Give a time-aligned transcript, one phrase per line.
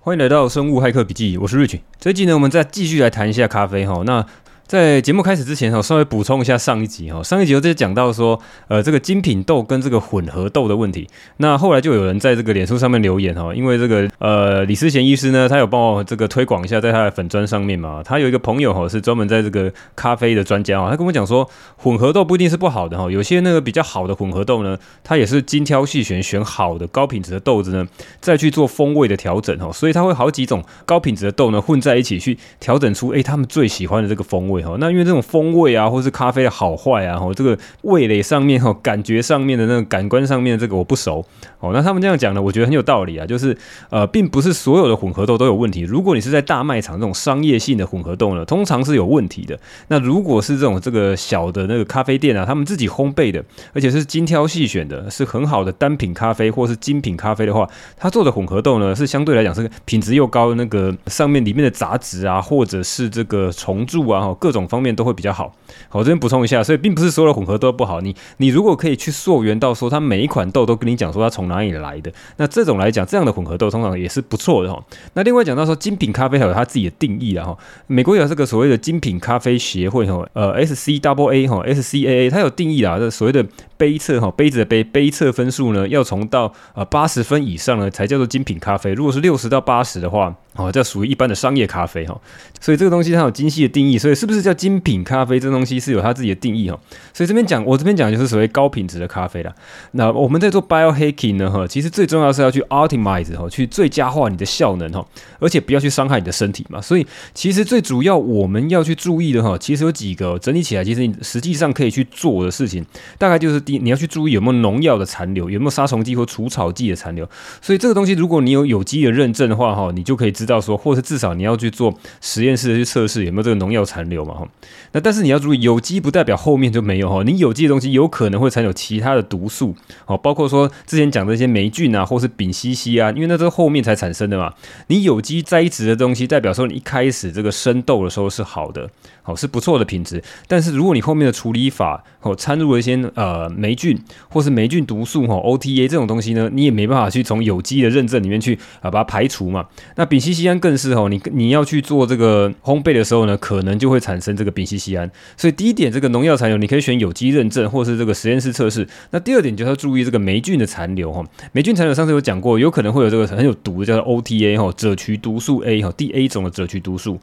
[0.00, 1.80] 欢迎来到生物骇客笔记，我是 Rich。
[1.98, 4.04] 这一集呢，我们再继续来谈一下咖啡哈。
[4.06, 4.24] 那
[4.68, 7.22] 在节目开始之前哈，稍微补充一下上一集哈。
[7.22, 11.08] 上一集我直接讲到说，呃，这个精品豆跟这个混合豆的问题。
[11.38, 18.02] 那后来就有人在这个脸书上面留言哈，因为这个呃李思贤医师呢，他有帮我这个推广一下，在他的粉砖上面嘛。
[18.04, 21.48] 他有一个朋友哈，是专门在这个咖啡的专家啊，他跟我讲说，
[21.78, 27.88] 混合豆不一定是不好的哈，有些那个比较好的混合豆呢，他也是精挑细选选好的高品质的豆子呢，
[28.20, 29.72] 再去做风味的调整哈。
[29.72, 34.57] 所以他会好几种高品质的豆呢混在一起去调整出诶他们最喜欢的这个风味。
[34.78, 41.24] 那因为这种风味啊，或是咖啡的好坏啊，这个味蕾上面哈，感觉上面的那个感官上面的这个我不熟
[41.60, 41.70] 哦。
[41.72, 43.56] 那他们这样讲呢，我觉得很有道理啊，就是
[43.90, 45.82] 呃，并不是所有的混合豆都有问题。
[45.82, 49.58] 如果你是在大卖场这种商业性的混合豆呢，通常是有问题的。
[49.88, 64.88] 那如果是这种这个小的那个咖啡店啊，他们自己烘焙的，而且是精挑细选的，是很好的单品咖啡或是精品咖啡的话，他做的混合豆呢，是相对来讲是品质又高，那个上面里面的杂质啊，或者是这个虫蛀啊，各各种方面。
[64.98, 65.52] 都会比较好。
[65.88, 68.00] 好，我这边补充一下，所以并不是所有的混合豆不好。
[68.00, 74.82] 你你如果可以去溯源到说，它每一款豆都跟你讲说它从哪里来的，那这种来讲，这样的混合豆通常也是不错的哈。
[75.12, 77.56] 那另外讲到说，精品咖啡还有它自己的定义了哈。
[77.86, 88.94] 美国有这个所谓的精品咖啡协会哈，呃，SCWA 哈，S C A A，它有定义啊，这所谓的杯测哈，杯子的杯杯测分数呢，要从到呃八十分以上呢，才叫做精品咖啡。
[88.94, 92.20] 如果是六十到八十的话，哦，这属于一般的商业咖啡哈。
[92.60, 96.78] 所以这个东西它有精细的定义，所以是不是叫精品咖啡这东西是有它自己的定义哈。
[97.14, 99.54] 所以这边讲，我这边讲就是所谓高品质的咖啡啦。
[99.92, 105.06] 那我们在做 biohacking 呢哈，其实最重要是要去 optimize 哈，去最佳化你的效能哈，
[105.38, 106.80] 而且不要去伤害你的身体嘛。
[106.80, 112.84] 所以其实最主要我们要去注意的哈，其实有几个整理起来，其实你实际上可以去做的事情，
[113.16, 117.28] 大概就是第，你要去注意有没有农药的残留，有没有杀虫剂或除草剂的残留。
[117.62, 124.48] 所以这个东西，如果你有有机的认证的话哈，你就可以知道说，或者至少你要去做实验室的去测试有没有这个农药残留嘛哈。
[124.92, 127.22] 那但是你要注意，有机不代表后面就没有哈。
[127.24, 129.74] 你有机的东西有可能会残留其他的毒素
[130.06, 134.52] 哦，包括说之前讲的一些霉菌啊，或是丙烯烯啊，因为那都是后面才产生的嘛。
[134.86, 138.88] 你有机栽植的东西，代表说你一开始这个生豆的时候是好的，
[139.22, 140.22] 好是不错的品质。
[140.46, 149.66] 但是如果你后面的处理法哦掺入了一些呃霉菌或是霉菌毒素哈 OTA 这种东西呢，你也没办法去从有机的认证里面去啊把它排除嘛。
[149.96, 155.10] 那丙烯酰胺更是哦，你你要去做这个烘焙的时候呢，可能就会产生这个丙烯西安。
[155.36, 158.86] 所以第一点，这个农药残留你可以选有机认证或是这个实验室测试。
[159.10, 167.18] 那第二点就是要注意这个霉菌的残留哈，霉菌残留上次有讲过，有可能会有这个很有毒的叫做 OTA 哈，赭曲毒素 A 哈，，D A 种的赭曲毒素。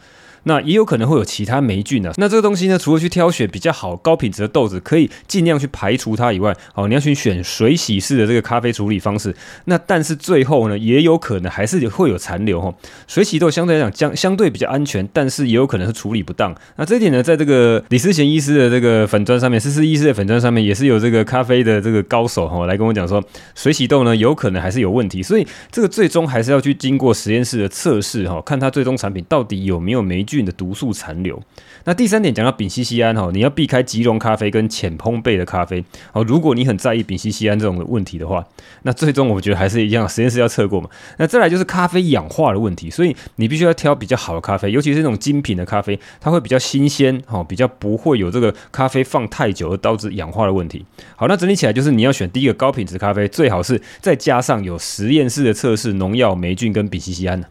[0.47, 2.11] 那也有可能会有其他霉菌啊。
[2.17, 9.35] 那这个东西呢，除了去挑选比较好高品质的豆子，可以尽量去排除它以外，哦，你要去选水洗式的这个咖啡处理方式。
[9.65, 12.73] 那但是最后呢，也有可能还是会有残留哈。
[13.07, 16.55] 水洗豆相对来讲相相对比较安全，但是也有可能是处理不当。
[16.75, 23.23] 那这一点呢，在这个李思贤医师的这个粉砖上面，思思医师的粉砖上面也是有这个咖啡的这个高手哈来跟我讲说，
[23.55, 30.34] 水洗豆呢有可能还是有问题，所以这个最终还是要去经过实验室的测试哈，看它最终产品到底有没有霉菌。
[30.35, 31.41] 菌的毒素残留。
[31.85, 35.83] 那第三点讲到丙烯酰胺哈，你要避开即溶咖啡跟浅烘焙的咖啡。
[36.11, 38.45] 好，如果你很在意丙烯酰胺这种的问题的话，
[38.81, 40.89] 那最终我觉得还是一样，实验室要测过嘛。
[41.17, 50.83] 那再来就是咖啡氧化的问题，所以你必须要挑比较好的咖啡，尤其是那种精品的咖啡，它会比较新鲜哈，比较不会有这个咖啡放太久而导致氧化的问题。
[51.15, 57.43] 好，那整理起来就是你要选第一个高品质咖啡，最好是再加上有实验室的测试农药、霉菌跟丙烯酰胺。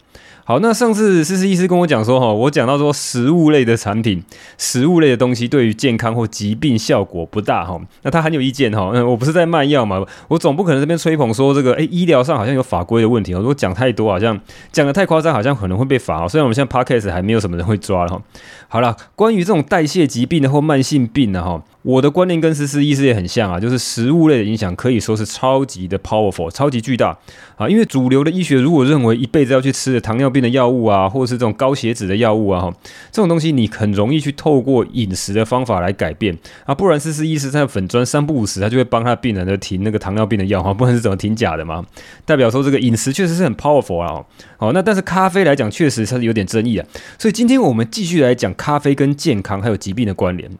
[0.46, 4.22] 好，那上次思思医师跟我讲说，哈，我讲到说食物类的产品、
[4.58, 14.38] 食物类的东西对于健康或疾病效果不大，哈，那他很有意见，哈，嗯，我不是在卖药嘛，我总不可能这边吹捧说这个，诶，医疗上好像有法规的问题哦，如果讲太多，好像
[14.70, 18.22] 讲得太夸张，好像可能会被罚，虽然我们现在 Podcast 还没有什么人会抓了，哈。
[18.68, 27.14] 好了，关于这种代谢疾病的或慢性病的哈，我的观念跟思思医师也很像啊，就是食物类的影响可以说是超级的 powerful，超级巨大
[27.56, 27.68] 啊。
[27.68, 32.74] 因为主流的医学如果认为一辈子要去吃的糖尿病的药物啊，或者是这种高血脂的药物啊，哈，
[33.12, 36.34] 这种东西你很容易去透过饮食的方法来改变
[36.64, 36.74] 啊。
[36.74, 41.84] 不然思思医师在粉砖三不五时，他就会帮他病人呢停那个糖尿病的药哈，不然是怎么停假的嘛？
[42.24, 44.24] 代表说这个饮食确实是很 powerful 啊。
[44.56, 46.86] 好，那但是咖啡来讲，确实它是有点争议啊。
[47.18, 48.54] 所以今天我们继续来讲。
[48.56, 50.50] 咖啡跟健康还有疾病的关联。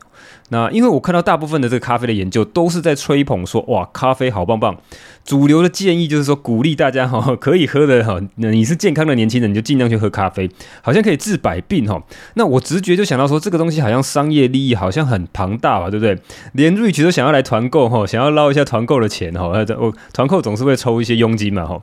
[0.50, 4.76] 那因为我看到大部分的这个咖啡的研究都是在吹捧说，哇，咖啡好棒棒，
[5.24, 10.48] 主流的建议就是说，鼓励大家哈可以喝的哈，那你是健康的年轻人，你就尽量去喝咖啡，
[10.82, 12.00] 好像可以治百病哈。
[12.34, 16.16] 那我直觉就想到说，这个东西好像商业利益好像很庞大吧，对不对？
[16.52, 19.46] 连 Rich 都想要来团购哈，想要捞一下团购的钱哈。
[19.48, 21.80] 我团购总是会抽一些佣金嘛哈。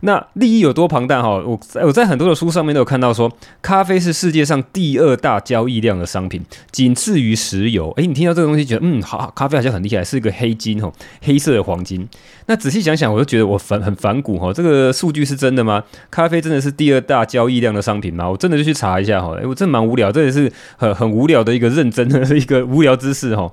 [0.00, 1.28] 那利益有多庞大哈？
[1.46, 3.30] 我在我在很多的书上面都有看到说，
[3.62, 6.42] 咖啡是世界上第二大交易量的商品，
[6.72, 7.90] 仅次于石油。
[8.00, 10.92] 诶，你听到这个东西觉得嗯好，咖啡好像很厉害，是一个黑金哦，
[11.22, 12.06] 黑色的黄金。
[12.46, 14.52] 那仔细想想，我就觉得我反很反骨哈。
[14.52, 15.84] 这个数据是真的吗？
[16.10, 18.28] 咖啡真的是第二大交易量的商品吗？
[18.28, 19.34] 我真的就去查一下哈。
[19.34, 23.48] 诶，我真蛮无聊，这也是很很无聊的一个认真的一个无聊之事哈。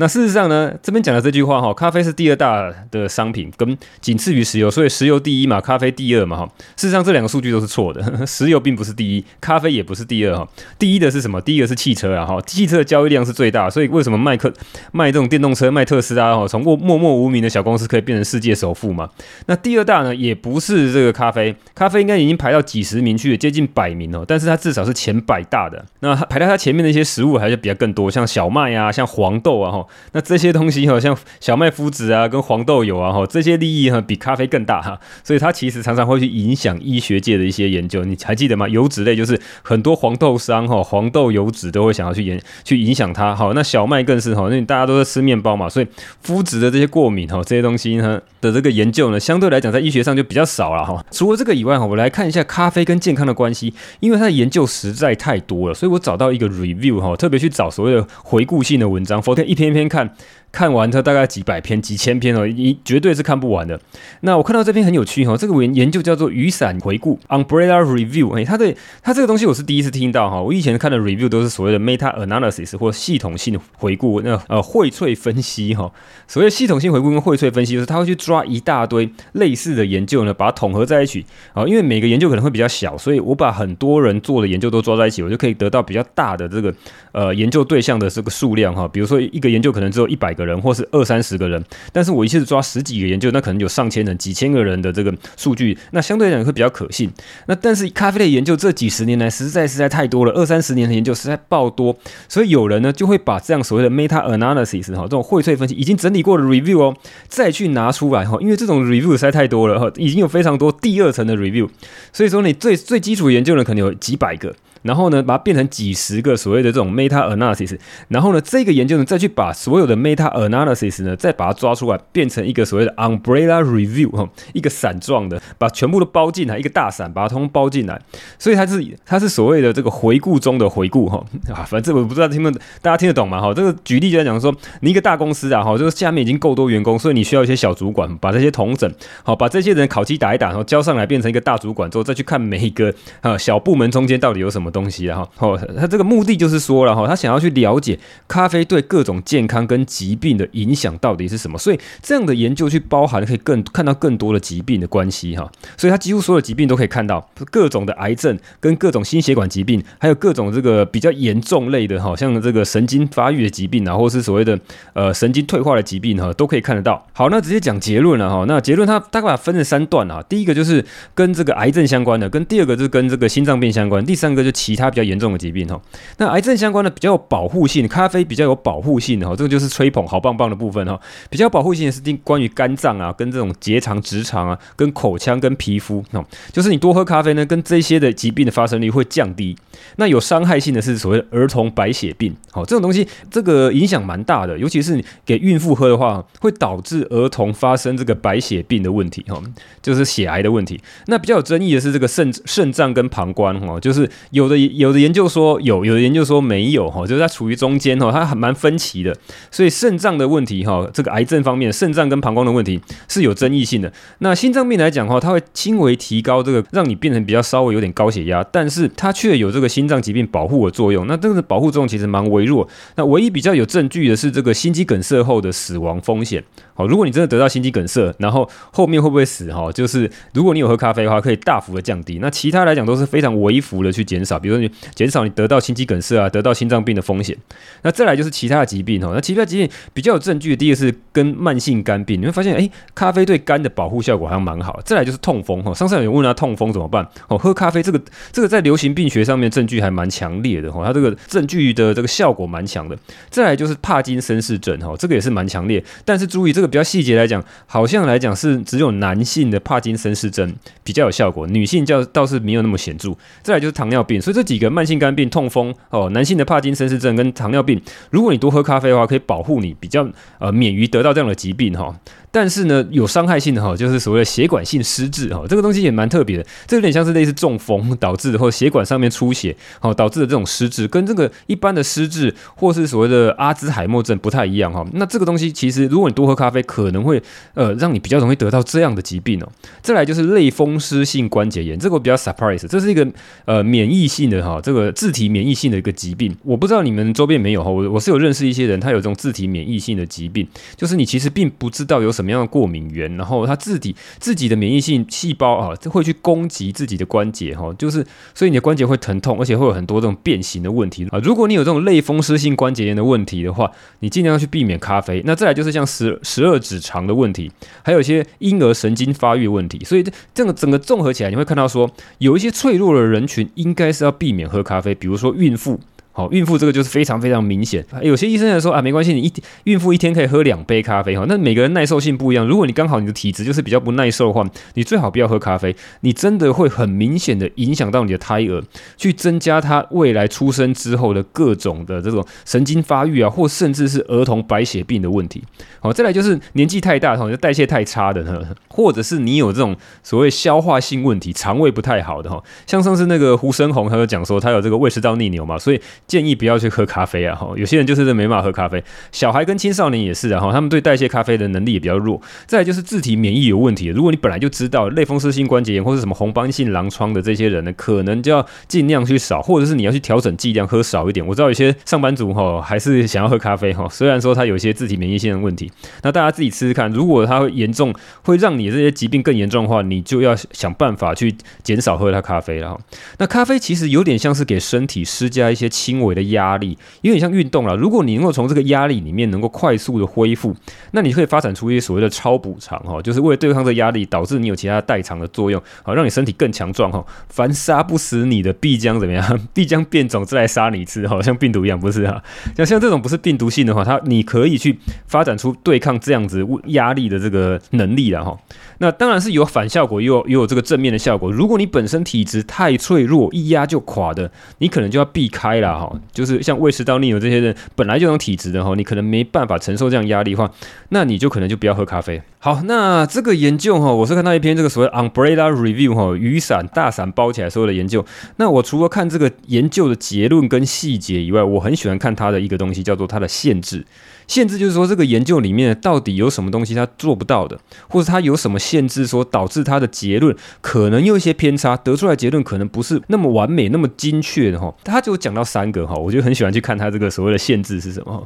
[0.00, 6.48] 那事实上呢，这边讲的这句话哈，咖啡是第二大的商品，跟仅次于石油，所以石油第一嘛，咖啡第二嘛哈。
[6.76, 10.48] 事实上这两个数据都是错的， 石油并不是第一，咖啡也不是第二哈。
[10.78, 11.40] 第一的是什么？
[11.40, 14.52] 第一个是汽车啊哈，汽车的交易量是最大，所以为什么麦克
[14.92, 19.10] 卖这种电动车卖特斯拉哈，从默默默无名的小公司可以变成世界首富嘛？
[19.46, 25.84] 那第二大呢，也不是这个咖啡，咖啡应该已经排到几十名去了，接近百名哦，但是它至少是前百大的。
[26.00, 29.84] 那排在它前面的一些食物还是比较更多，像小麦啊，像黄豆啊哈。
[30.12, 38.04] 那这些东西哈，像小麦麸质啊，跟黄豆油啊哈，这些利益哈比咖啡更大哈，所以它其实常常会去影响医学界的一些研究。
[38.04, 38.68] 你还记得吗？
[38.68, 43.34] 油脂类就是很多黄豆商哈，黄豆油脂都会想要去研去影响它。
[43.34, 45.86] 好，那小麦更是哈，因为大家都在吃面包嘛，所以
[46.24, 51.04] 麸质的这些过敏哈，这些东西呢的这个研究呢，相对来讲在医学上就比较少了哈。
[51.10, 60.10] 除了这个以外哈，我来看一下咖啡跟健康的关系，因为它的研究实在太多了，所以我找到一个 review 哈，特别去找所谓的回顾性的文章，否则一篇一篇看。
[60.50, 63.78] 看完它大概几百篇、几千篇哦，一绝对是看不完的。
[64.22, 68.36] 那我看到这篇很有趣哈，这个研研究叫做雨伞回顾 （Umbrella Review）。
[68.38, 70.40] 哎，它的它这个东西我是第一次听到哈。
[70.40, 75.92] 我以前看的 review 都是所谓的 meta analysis 或系统性回顾，那呃荟萃分析哈。
[76.26, 81.64] 所谓系统性回顾跟荟萃分析，就是它会去抓一大堆类似的研究呢，把它统合在一起啊。
[81.64, 86.74] 因为每个研究可能会比较小，所以我把很多人做的研究都抓在一起，我就可以得到比较大的这个
[87.12, 88.88] 呃研究对象的这个数量哈。
[88.88, 91.62] 比如说一个研究可能只有一百个人或是二三十个人，
[91.92, 97.10] 但是我一次抓十几个研究，那可能有上千人、几千个人的这个数据，那相对来讲会比较可信。
[97.46, 101.98] 那但是咖啡类研究这几十年来实在实在太多了，二三十年的研究实在爆多，
[102.28, 106.96] 所以有人呢就会把这样所谓的 meta analysis 哈，这种荟萃分析已经整理过的 review 哦，
[107.26, 111.68] 再去拿出来哈，因为这种 review 实在太多了哈，已经有非常多第二层的 review，
[112.12, 114.54] 所以说你最最基础研究呢可能有几百个。
[114.82, 117.78] 然后呢，把它变成几十个所谓的这种 meta analysis，
[118.08, 128.00] 然后呢，这个研究呢再去把所有的 meta analysis 呢再把它抓出来，变成一个所谓的 umbrella review 哈，一个伞状的，把全部都包进来，一个大伞把它通通包进来，
[128.38, 132.50] 所以它是它是所谓的这个回顾中的回顾哈啊，反正我不知道听不
[132.80, 133.40] 大家听得懂吗？
[133.40, 138.88] 哈，这个举例就在讲说，你一个大公司啊哈，就是下面已经够多员工，所以你需要一些小主管把这些同整
[139.24, 144.68] 好，把这些人考绩打一打，然后交上来变成一个大主管之后，再去看每一个啊小部门中间到底有什么。
[144.78, 147.98] 东西然后哦，他这个目的就是说了哈，他想要去了解
[148.28, 164.58] 咖啡对各种健康跟疾病的影响到底是什么，所以这样的研究去包含可以更看到更多的疾病的关系哈，所以他几乎所有疾病都可以看到各种的癌症跟各种心血管疾病，还有各种这个比较严重类的哈，像这个神经发育的疾病啊，或是所谓的
[164.92, 167.06] 呃神经退化的疾病哈，都可以看得到。
[167.12, 170.84] 好，那直接讲结论了哈，那结论它大概分了三段啊，第一个就是
[171.14, 174.57] 跟这个癌症相关的，跟第二个就是跟这个心脏病相关，第三个就。
[174.58, 175.80] 其他比较严重的疾病哈，
[176.16, 180.98] 那癌症相关的比较有保护性，咖啡比较有保护性的哈，这个就是吹捧好棒棒的部分哈。
[181.30, 189.56] 比较保护性的是定关于肝脏啊，跟这种结肠、直肠啊，跟口腔、跟皮肤哦，就是你多喝咖啡呢，跟这些的疾病的发生率会降低。
[189.94, 199.40] 那有伤害性的是所谓儿童白血病，好，这种东西这个影响蛮大的，尤其是你给孕妇喝的话，会导致儿童发生这个白血病的问题哈，
[199.80, 200.80] 就是血癌的问题。
[201.06, 204.47] 那比较有争议的是这个肾肾脏跟膀胱哈，就是有。
[204.48, 209.14] 有的有的研究说有，有的研究说没有哈，就是它处于中间哈，它还蛮分歧的。
[209.50, 213.92] 所以肾脏的问题哈，这个癌症方面，肾脏跟膀胱的问题是有争议性的。
[214.20, 221.06] 那心脏病来讲的话，它会轻微提高这个，让你变成比较稍微有点高血压，但是它却有这个心脏疾病保护的作用。
[221.06, 222.66] 那这个保护作用其实蛮微弱。
[222.96, 226.42] 那唯一比较有证据的是这个心肌梗塞后的死亡风险。
[226.78, 229.72] 好，如果你真的得到心肌梗塞，然后后面会不会死哈？
[229.72, 232.20] 就是如果你有喝咖啡的话，可以大幅的降低。
[232.22, 234.38] 那其他来讲都是非常微幅的去减少。
[234.38, 237.36] 比如说你减少你得到心肌梗塞啊，得到心脏病的风险。
[237.82, 244.80] 那再来就是其他的疾病哈，那其他疾病比较有证据的，第一个是跟慢性肝病，你会发现，哎，咖啡对肝的保护效果好像蛮好。
[244.84, 247.04] 再来就是痛风哈，上次有人问他痛风怎么办？
[247.26, 252.96] 哦，喝咖啡这个这个在流行病学上面证据还蛮强烈的哈，它这个证据的这个效果蛮强的。
[253.28, 263.12] 再来就是帕金森氏症哈，这个也是蛮强烈，但是注意这个比较细节来讲，好像来讲是只有男性的帕金森氏症比较有效果，女性叫倒是没有那么显著。
[263.42, 270.08] 再来就是糖尿病，所以这几个慢性肝病、痛风哦，男性的帕金森氏症跟糖尿病，如果你多喝咖啡的话，可以保护你比较
[270.38, 271.98] 呃免于得到这样的疾病哈。
[272.40, 284.86] 但是呢，有伤害性的哈，就是所谓的血管性失智哈，这个东西也蛮特别的，这有点像是类似中风导致的，或血管上面出血好导致的这种失智，跟这个一般的失智或是所谓的阿兹海默症不太一样哈。
[284.92, 287.20] 那这个东西其实，如果你多喝咖啡，可能会
[287.54, 289.48] 呃让你比较容易得到这样的疾病哦。
[289.82, 293.04] 再来就是类风湿性关节炎，这个我比较 surprise，这是一个
[293.46, 296.32] 呃免疫性的哈，这个自体免疫性的一个疾病。
[296.44, 308.04] 我不知道你们周边没有哈，我我是有认识一些人，他有这种自体免疫性的疾病，就是你其实并不知道有什么样的过敏源，然后他自己自己的免疫性细胞啊，会去攻击自己的关节哈，就是
[308.34, 311.18] 所以你的关节会疼痛，而且会有很多这种变形的问题啊。
[311.22, 313.70] 如果你有这种类风湿性关节炎的问题的话，
[314.00, 315.22] 你尽量去避免咖啡。
[315.24, 317.50] 那再来就是像十十二指肠的问题，
[317.82, 325.78] 还有一些婴儿神经发育问题，所以这这个整个综合起来，你会看到说有一些脆弱的人群应该是要避免喝咖啡，比如说孕妇。
[326.18, 327.86] 好，孕妇这个就是非常非常明显。
[328.02, 329.32] 有些医生来说啊，没关系，你一
[329.70, 331.24] 孕妇一天可以喝两杯咖啡哈。
[331.28, 334.44] 那每个人耐受性不一样，如果你刚好你的体质就是比较不耐受的话，
[334.74, 335.76] 你最好不要喝咖啡。
[336.00, 338.60] 你真的会很明显的影响到你的胎儿，
[338.96, 345.40] 去增加他未来出生之后的各种的这种神经发育啊，或甚至是儿童白血病的问题。
[345.78, 352.42] 好，再来就是年纪太大哈，就代谢太差的哈， 或者是你有这种所谓消化性问题，肠胃不太好的哈。
[352.66, 355.80] 像上次那个胡生红，他就讲说他有这个胃食道逆流嘛，所以。
[356.08, 357.36] 建议不要去喝咖啡啊！
[357.36, 360.40] 哈，有些人就是没办法喝咖啡，小孩跟青少年也是啊！
[360.40, 362.20] 哈，他们对代谢咖啡的能力也比较弱。
[362.46, 371.24] 再就是自体免疫有问题，如果你本来就知道类风湿性关节炎或是什么红斑性狼疮的这些人呢，可能就要尽量去少，或者是你要去调整剂量，喝少一点。
[371.26, 375.70] 我知道有些上班族哈还是想要喝咖啡哈，虽然说他有些自体免疫性的问题，
[376.02, 382.80] 那大家自己试试看，如果它会严重，会让你这些疾病更严重的话，你就要想办法去减少喝它咖啡了哈。
[383.18, 385.97] 那咖啡其实有点像是给身体施加一些轻。
[385.98, 387.74] 轻微的压力，有点像运动了。
[387.76, 390.54] 如果你能够从这个压力里面能够快速的恢复，
[390.92, 397.04] 那你可以发展出一些所谓的超补偿哈，就是为了对抗这压力，导致你有其他代偿的作用，好让你身体更强壮哈。
[397.28, 399.40] 凡杀不死你的，必将怎么样？
[399.52, 402.22] 必将变种再来杀你一次，好像病毒一样，不是哈？
[402.56, 408.38] 像像这种不是病毒性的话，它你可以去发展出对抗这样子压力的这个能力了哈。
[408.78, 411.32] 那当然是有反效果，也有也有这个正面的效果。
[411.32, 415.87] 如果你本身体质太脆弱，一压就垮的，你可能就要避开了哈。
[416.12, 420.50] 就是像胃食道逆流这些人，本来就有体质的哈，你可能没办法承受这样压力的话，
[420.90, 422.20] 那你就可能就不要喝咖啡。
[422.38, 428.04] 好，那这个研究哈，我是看到一篇这个所谓 umbrella review 哈，雨伞大伞包起来所有的研究。
[428.36, 433.84] 那我除了看这个研究的结论跟细节以外，我很喜欢看它的一个东西，叫做它的限制。
[434.28, 437.58] 限制就是说，这个研究里面到底有什么东西他做不到的，
[437.88, 444.72] 或者他有什么限制，说导致他的结论可能有一些偏差，得出来结论可能不是那么完美、那么精确的哈。
[444.84, 448.24] 他就讲到三个哈，我就很喜欢去看他这个所谓的限制是什么。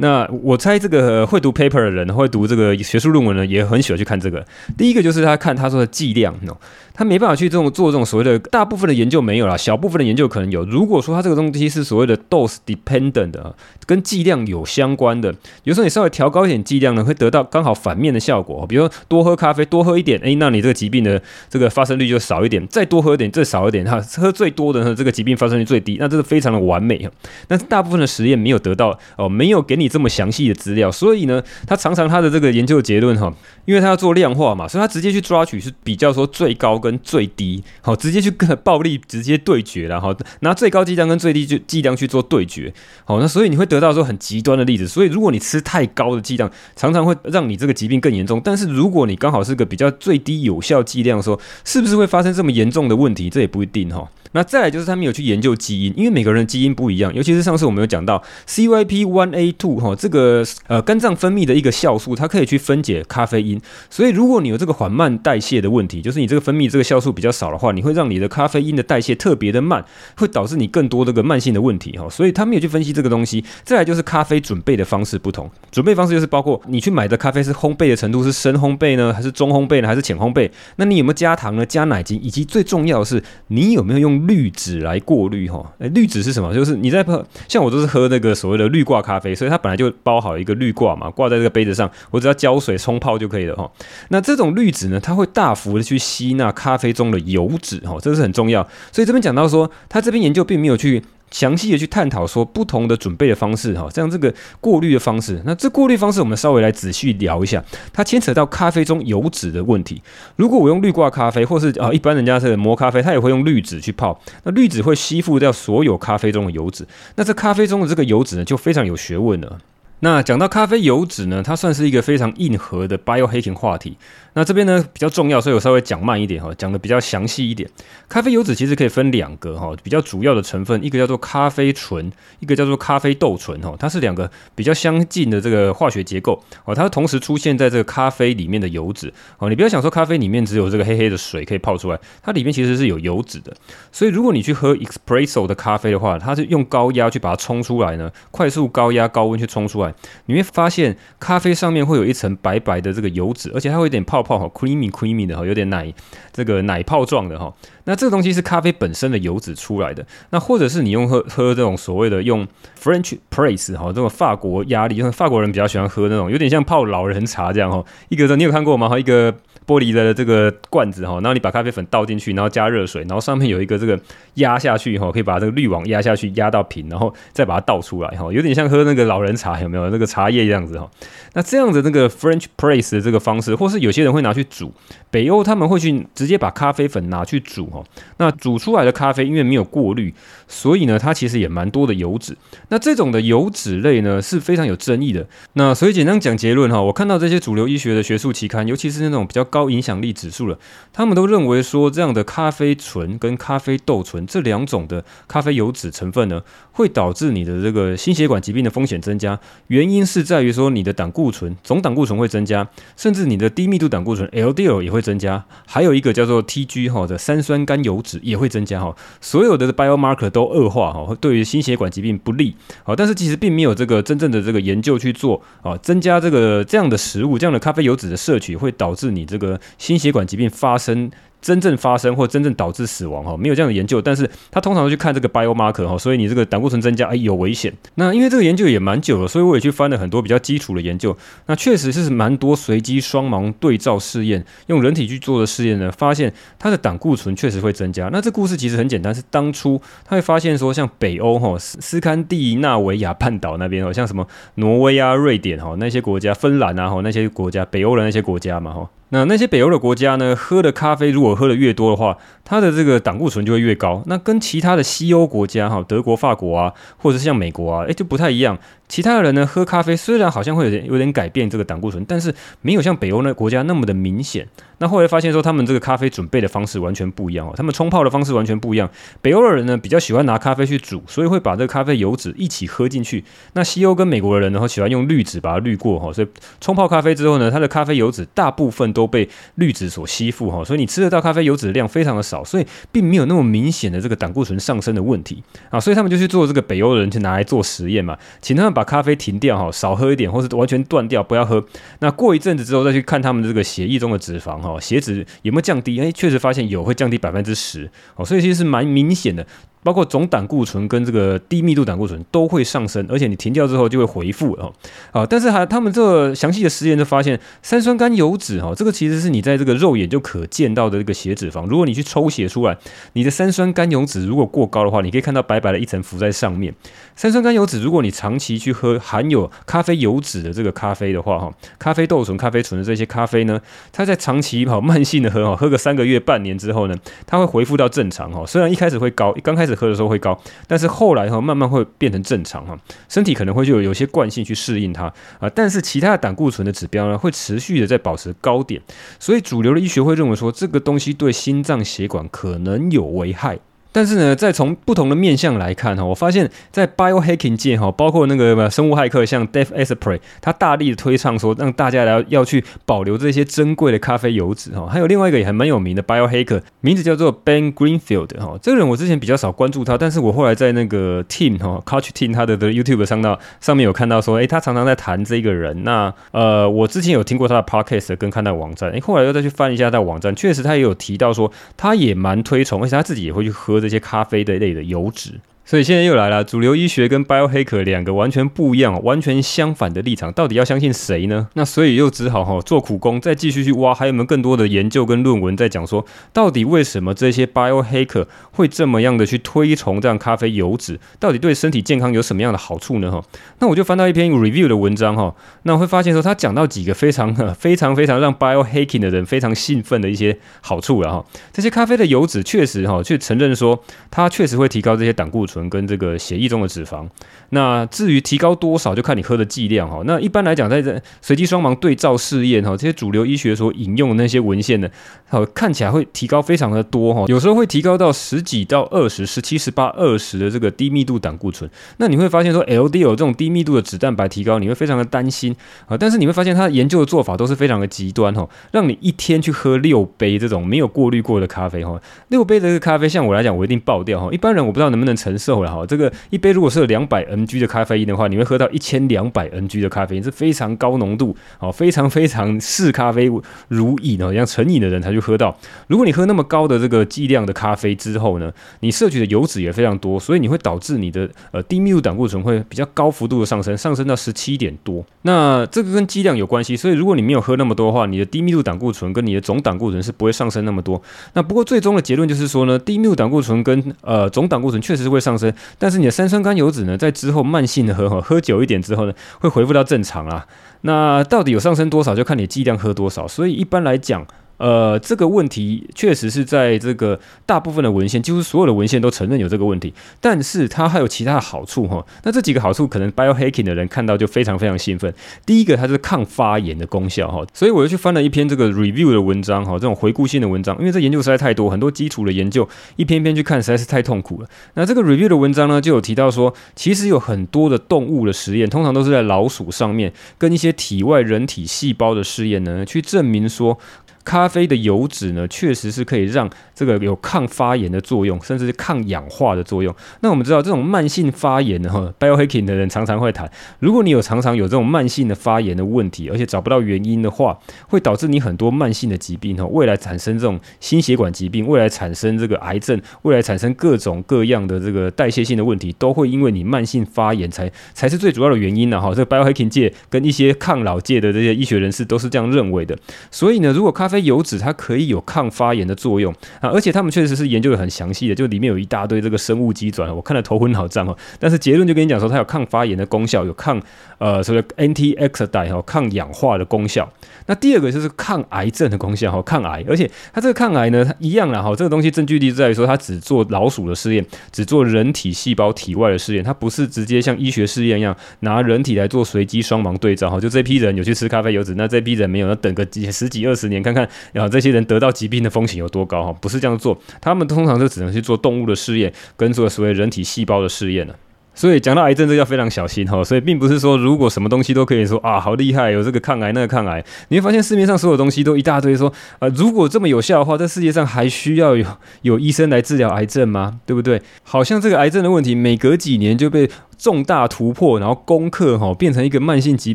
[0.00, 4.44] 那我猜这个会读 paper 的人，会读这个学术论文呢，也很喜欢去看这个。
[4.76, 6.56] 第一个就是他看他说的剂量哦。
[6.92, 10.62] 他没办法去这种做这种所谓的大部分的研究没有啦，小部分的研究可能有。
[10.66, 13.54] 如果说他这个东西是所谓的 dose dependent 的，
[13.86, 18.66] 跟剂量有相关的，有时候你稍微调高一点剂量呢，会得到刚好反面的效果。
[18.66, 25.96] 比如说多喝咖啡，多喝一点，诶，那你这个疾病的这个发生率就少一点；再多喝一点，再少一点，哈，喝最多的呢，这个疾病发生率最低。
[25.98, 27.08] 那这是非常的完美。
[27.48, 33.30] 但是大部分的实验没有得到哦，没有给你这么详细的资料，所以呢，他常常他的这个研究结论哈，
[33.66, 36.98] 因为他要做量化嘛，所以他直接去抓取是比较说最高跟。
[37.02, 42.72] 最低，好，直接去跟暴力直接对决了，好，拿最高剂量跟最低就剂量去做对决，
[43.04, 54.08] 好，那所以你会得到说很极端的例子，所以如果你吃太高的剂量，常常会让你这个疾病更严重，但是如果你刚好是个比较最低有效剂量，说是不是会发生这么严重的问题，这也不一定哈。
[54.32, 63.60] 那再来就是他们有去研究基因，因为每个人的基因不一样，尤其是上次我们有讲到 CYP1A2 哈，这个呃肝脏分泌的一个酵素，它可以去分解咖啡因。
[63.88, 69.84] 所以如果你有这个缓慢代谢的问题，就是你这个分泌这个酵素比较少的话，你会让你的咖啡因的代谢特别的慢，
[70.16, 72.08] 会导致你更多这个慢性的问题哈。
[72.08, 73.44] 所以他们有去分析这个东西。
[73.64, 80.50] 再来就是咖啡准备的方式不同，准备方式就是包括你去买的咖啡是烘焙的程度是深烘焙呢，还是中烘焙呢，还是浅烘焙？
[80.76, 81.66] 那你有没有加糖呢？
[81.66, 82.20] 加奶精？
[82.20, 85.64] 以及最重要的是你有没有用滤纸来过滤哈。
[85.78, 86.54] 哎，滤纸是什么？
[86.54, 93.70] 就是你在喝，像我都是喝那个所谓的滤挂咖啡，所以它本来就包好一个滤挂嘛，挂在这个杯子上，我只要浇水冲泡就可以了哈。
[94.08, 98.62] 那这种滤纸呢，它会大幅的去吸纳咖啡中的油脂哈，这是很重要。
[98.92, 101.02] 所以这边讲到说，他这边研究并没有去。
[101.30, 110.02] 详细的去探讨说不同的准备的方式哈，像这个过滤的方式，那这过滤方式我们稍微来仔细聊一下，它牵扯到咖啡中油脂的问题。
[110.36, 119.58] 如果我用滤挂咖啡，或是啊一般人家是磨咖啡，他也会用滤纸去泡，那滤纸会吸附掉所有咖啡中的油脂，那这咖啡中的这个油脂呢，就非常有学问了。
[120.02, 123.98] 那讲到咖啡油脂呢，它算是一个非常硬核的 biohacking 话题。
[124.32, 127.68] 那这边呢比较重要，所以我稍微讲慢一点哈，讲的比较详细一点。
[128.08, 143.52] 咖啡油脂其实可以分两个哈，比较主要的成分，一个叫做咖啡醇，一个叫做咖啡豆醇哈，它是两个比较相近的这个化学结构哦，它同时出现在这个咖啡里面的油脂哦，你不要想说咖啡里面只有这个黑黑的水可以泡出来，它里面其实是有油脂的。
[143.90, 149.92] 所以如果你去喝 espresso 的咖啡的话，它是用高压去把它冲出来呢，快速高压高温去冲出来，
[150.26, 154.20] 你会发现咖啡上面会有一层白白的这个油脂，而且它会有点泡。
[154.30, 155.92] 泡好 creamy creamy 的哈，有点奶
[156.32, 157.52] 这个奶泡状的哈。
[157.84, 160.06] 那这个东西是咖啡本身的油脂出来的。
[160.30, 162.46] 那或者是你用喝喝这种所谓的用
[162.80, 167.84] French press 哈，这种法国压力，因为法国人比较喜欢喝那种有点像泡老人茶这样哈。
[168.08, 168.88] 一个你有看过吗？
[168.88, 169.34] 哈一个。
[169.66, 173.96] 玻璃的这个罐子哈，然后你把咖啡粉倒进去，然后加热水，然后上面有一个这个
[174.34, 180.90] 压下去哈，可以把这个滤网压下去，压到平，然后再把它倒出来哈，有点像喝那个老人茶，有没有那个茶叶这样子哈？
[181.32, 184.72] 那这样的那个 French press 的这个方式，或是有些人会拿去煮，
[185.10, 187.82] 北欧他们会去直接把咖啡粉拿去煮哈。
[188.18, 190.12] 那煮出来的咖啡因为没有过滤，
[190.46, 192.36] 所以呢，它其实也蛮多的油脂。
[192.68, 195.26] 那这种的油脂类呢是非常有争议的。
[195.54, 199.70] 那所以简单讲结论哈，我看到这些主流医学的学术期刊，尤其是那种比较高。
[199.70, 200.58] 影响力指数了，
[200.92, 209.38] 他们都认为说，这样的咖啡醇跟咖啡豆醇这两种的咖啡油脂成分呢，会导致你的这个心血管疾病的风险增加。
[209.68, 218.96] 原因是在于说，你的胆固固醇总胆固醇会增加，甚至你的低密度胆固醇 LDL 也会增加，还有一个叫做 TG 哈的三酸甘油脂也会增加哈。
[219.20, 222.56] 所有的 biomarker 都恶化哈，对于心血管疾病不利。
[222.84, 229.60] 好，但是其实并没有这个真正的这个研究去做啊，增加这个这样的食物，这样的咖啡油脂的摄取会导致你这个。
[229.78, 231.10] 心血管疾病发生。
[231.40, 237.72] 真正发生或真正导致死亡哈，没有这样的研究，但是他通常都去看这个 biomarker 哈，所以你这个胆固醇增加，哎，有危险。
[237.94, 241.16] 那因为这个研究也蛮久了，所以我也去翻了很多比较基础的研究。
[241.46, 248.08] 那确实是蛮多随机双盲对照试验，用人体去做的试验呢，发现它的胆固醇确实会增加。
[248.12, 254.26] 那这故事其实很简单，是当初他会发现说，像北欧哈斯斯堪的纳维亚半岛那边哦，像什么
[254.56, 258.90] 挪威啊、瑞典哈那些国家，芬兰啊哈那些国家，北欧的那些国家嘛哈。
[259.10, 264.02] 那那些北欧的国家呢，喝的咖啡如果喝的越多的话，它的这个胆固醇就会越高。
[264.06, 268.58] 那跟其他的西欧国家哈，德国、法国啊，或者是像美国啊，诶，就不太一样。
[268.90, 274.46] 其他的人呢，喝咖啡虽然好像会有点有点改变这个胆固醇，但是没有像北欧那国家那么的明显。
[274.78, 278.90] 那后来发现说，他们这个咖啡准备的方式完全不一样哦，他们冲泡的方式完全不一样。
[279.20, 283.22] 北欧的人呢，比较喜欢拿咖啡去煮，所以会把这个咖啡油脂一起喝进去。
[283.52, 286.28] 那西欧跟美国的人呢，喜欢用滤纸把它滤过哈，所以
[286.60, 295.78] 冲泡咖啡之后呢，它的咖啡油脂大部分都被滤纸所吸附哈，所以你吃得到咖啡油脂的量非常的少，所以并没有那么明显的这个胆固醇上升的问题啊。
[295.78, 299.58] 所以他们就去做这个北欧的人去拿来做实验嘛，请他们把把咖啡停掉。
[299.58, 301.62] 哈，少喝一点，或是完全断掉，不要喝。
[301.98, 306.00] 那过一阵子之后，再去看他们这个血液中的脂肪，哈，血脂有没有降低？
[306.00, 307.90] 哎，确实发现有，会降低百分之十。
[308.16, 309.46] 哦，所以其实是蛮明显的。
[309.82, 314.72] 包括总胆固醇跟这个低密度胆固醇都会上升，而且你停掉之后就会回复哦。
[315.10, 321.66] 啊，但是还他们这详细的实验就发现，三酸甘油脂哈，这个其实是你在这个肉眼就可见到的这个血脂肪。
[321.66, 322.76] 如果你去抽血出来，
[323.14, 326.74] 你的三酸甘油脂如果过高的话，你可以看到白白的一层浮在上面。
[327.16, 333.58] 三酸甘油脂，如果你长期去喝含有咖啡油脂的这个咖啡的话，哈，咖啡豆醇、咖啡醇的这些咖啡呢，
[333.92, 336.94] 它在长期跑慢性的喝哈，喝个三个月、半年之后呢，
[337.26, 338.44] 它会恢复到正常哈。
[338.46, 339.69] 虽然一开始会高，刚开始。
[339.74, 342.78] 喝的时候会高，但是后来哈慢慢会变成正常哈，
[343.08, 348.80] 身体可能会就有有些惯性去适应它啊，但是其他的胆固醇的指标呢会持续的在保持高点，
[349.18, 353.58] 所以主流的医学会认为说这个东西对心脏血管可能有危害。
[353.92, 364.86] 但是呢，再从不同的面向来看哈，我发现，在 biohacking 界哈，包括那个生物骇客，像 Dave Asprey，他大力的推倡说，让大家来要去保留这些珍贵的咖啡油脂哈。
[364.86, 368.56] 还有另外一个也还蛮有名的 biohacker，名字叫做 Ben Greenfield 哈。
[368.62, 375.82] 这个人我之前比较少关注他，但是我后来在那个 Team 哈，Coach Team 他的的 YouTube 上到上面有看到说，诶，他常常在谈这个人。
[375.82, 383.79] 那呃，我之前有听过他的 Podcast 跟看他的网站，诶，后来又再去翻一下他的网站，确实他也有提到说，他也蛮推崇，而且他自己也会去喝。
[383.80, 385.32] 这些咖啡的类的油脂。
[385.70, 391.46] 所以现在又来了，主流医学跟 biohacker 两个完全不一样、完全相反的立场，到底要相信谁呢？
[391.54, 403.08] 那所以又只好哈做苦工，再继续去挖，还有没有更多的研究跟论文在讲说，到底为什么这些 biohacker 会这么样的去推崇这样咖啡油脂，到底对身体健康有什么样的好处呢？
[403.08, 403.22] 哈，
[403.60, 413.80] 那我就翻到一篇 review 的文章哈，那会发现说他讲到几个非常非常非常让 biohacking 的人非常兴奋的一些好处了哈，这些咖啡的油脂确实哈去承认说
[414.10, 415.59] 它确实会提高这些胆固醇。
[415.68, 417.06] 跟这个血液中的脂肪，
[417.50, 420.00] 那至于提高多少，就看你喝的剂量哈。
[420.06, 424.88] 那一般来讲，在这随机双盲对照试验哈，这些主流医学所引用的那些文献呢，
[425.28, 431.68] 好看起来会提高非常的多哈，有时候会提高到十几到二十、十七、十八、二十的这个低密度胆固醇。
[431.98, 435.54] 那你会发现说，LDL 这种低密度的脂蛋白提高，你会非常的担心
[435.86, 435.96] 啊。
[435.96, 444.28] 但是你会发现，他研究的做法都是非常的极端哈，让你一天去喝六杯这种没有过滤过的咖啡哈，六杯的这个咖啡，像我来讲，我一定爆掉哈。
[444.32, 445.49] 一般人我不知道能不能承受。
[445.62, 453.30] 了哈，这个一杯如果是有两百 mg 的咖啡因的话，你会喝到一千两百 mg 的咖啡因，是非常高浓度，哦，非常非常视咖啡
[453.68, 455.56] 如饮哦，像成瘾的人才去喝到。
[455.88, 465.04] 如果你喝那么高的这个剂量的咖啡之后呢，你摄取的油脂也非常多，所以你会导致你的呃低密度胆固醇会比较高幅度的上升，上升到十七点多。
[465.22, 471.00] 那这个跟剂量有关系，所以如果你没有喝那么多的话，你的低密度胆固醇跟你的总胆固醇是不会上升那么多。
[471.34, 475.52] 那不过最终的结论就是说呢，低密度胆固醇跟呃总胆固醇确实是会上上升。
[475.78, 480.46] 但是你的三酸甘油脂呢，在之后慢性的喝喝久一点之后呢，会恢复到正常啊。
[480.82, 483.28] 那到底有上升多少，就看你剂量喝多少。
[483.28, 484.26] 所以一般来讲。
[484.60, 492.04] 呃，这个问题确实是在这个大部分的文献，几乎所有的文献都承认有这个问题，但是它还有其他的好处哈。
[492.24, 495.12] 那这几个好处，可能 biohacking 的人看到就非常非常兴奋。
[495.46, 504.48] 第一个，它是抗发炎的功效哈，所以我又去翻了一篇这个 review 的文章哈，这种回顾性的文章，因为这研究实在太多，很多基础的研究，一篇篇去看实在是太痛苦了。
[504.74, 513.78] 那这个 review 的文章呢，就有提到说，其实有很多的动物的实验，通常都是在老鼠上面，跟一些体外人体细胞的试验呢，去证明说。
[514.24, 519.94] 咖啡的油脂呢，确实是可以让这个有抗发炎的作用，甚至是抗氧化的作用。
[520.20, 539.14] 那我们知道，这种慢性发炎的哈，biohacking 的人常常会谈，如果你有常常有这种慢性的发炎的问题，而且找不到原因的话，会导致你很多慢性的疾病哈，未来产生这种心血管疾病，未来产生这个癌症，未来产生各种各样的这个代谢性的问题，都会因为你慢性发炎才才是最主要的原因呢哈。
[539.14, 542.94] 这个 biohacking 界跟一些抗老界的这些医学人士都是这样认为的。
[543.30, 551.16] 所以呢，如果咖咖咖啡油脂它可以有抗发炎的作用啊，而且他们确实是研究的很详细的，就里面有一大堆这个生物基转，我看了头昏脑胀哦。
[551.38, 553.80] 但是结论就跟你讲说，它有抗发炎的功效，有抗
[554.18, 557.08] 呃所谓 NTX 代哈抗氧化的功效。
[557.46, 561.72] 那第二个就是抗癌症的功效哈，抗癌，而且它这个抗癌呢，它一样啦哈。
[561.76, 570.40] 这个东西证据力在于说，它只做老鼠的试验，只做人体细胞体外的试验，它不是直接像医学试验一样拿人体来做随机双盲对照哈。
[570.40, 573.99] 就这批人有去吃咖啡油脂，那这批人没有，那等个几十几二十年看看。
[574.32, 576.32] 然后 这些人得到疾病的风险有多高哈？
[576.40, 581.14] 不是这样做，他们通常就只能去做动物的试验，跟做所谓人体细胞的试验了。
[581.52, 583.22] 所以讲到癌症，这要非常小心哈。
[583.24, 591.84] 所以并不是说如果什么东西都可以说啊，好厉害，有这个抗癌那个抗癌，你会发现市面上所有东西都一大堆说，呃，如果这么有效的话，这世界上还需要有
[592.22, 593.80] 有医生来治疗癌症吗？
[593.84, 594.22] 对不对？
[594.42, 596.70] 好像这个癌症的问题，每隔几年就被。
[597.00, 599.94] 重大突破，然后攻克哈，变成一个慢性疾